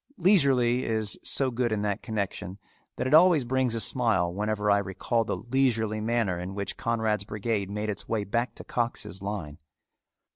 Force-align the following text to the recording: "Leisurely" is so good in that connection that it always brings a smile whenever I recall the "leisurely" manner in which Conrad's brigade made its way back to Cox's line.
"Leisurely" 0.17 0.83
is 0.83 1.19
so 1.23 1.51
good 1.51 1.71
in 1.71 1.83
that 1.83 2.01
connection 2.01 2.57
that 2.95 3.05
it 3.05 3.13
always 3.13 3.43
brings 3.45 3.75
a 3.75 3.79
smile 3.79 4.33
whenever 4.33 4.71
I 4.71 4.79
recall 4.79 5.23
the 5.25 5.37
"leisurely" 5.37 6.01
manner 6.01 6.39
in 6.39 6.55
which 6.55 6.75
Conrad's 6.75 7.23
brigade 7.23 7.69
made 7.69 7.87
its 7.91 8.09
way 8.09 8.23
back 8.23 8.55
to 8.55 8.63
Cox's 8.63 9.21
line. 9.21 9.59